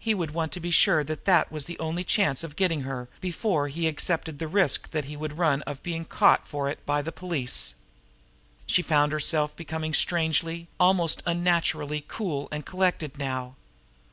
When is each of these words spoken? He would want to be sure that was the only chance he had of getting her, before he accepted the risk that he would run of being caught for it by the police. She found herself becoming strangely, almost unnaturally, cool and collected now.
He 0.00 0.14
would 0.16 0.32
want 0.32 0.50
to 0.54 0.58
be 0.58 0.72
sure 0.72 1.04
that 1.04 1.52
was 1.52 1.66
the 1.66 1.78
only 1.78 2.02
chance 2.02 2.40
he 2.40 2.42
had 2.44 2.50
of 2.50 2.56
getting 2.56 2.80
her, 2.80 3.08
before 3.20 3.68
he 3.68 3.86
accepted 3.86 4.40
the 4.40 4.48
risk 4.48 4.90
that 4.90 5.04
he 5.04 5.16
would 5.16 5.38
run 5.38 5.62
of 5.62 5.80
being 5.84 6.04
caught 6.04 6.48
for 6.48 6.68
it 6.68 6.84
by 6.84 7.02
the 7.02 7.12
police. 7.12 7.74
She 8.66 8.82
found 8.82 9.12
herself 9.12 9.54
becoming 9.54 9.94
strangely, 9.94 10.66
almost 10.80 11.22
unnaturally, 11.24 12.04
cool 12.08 12.48
and 12.50 12.66
collected 12.66 13.16
now. 13.16 13.54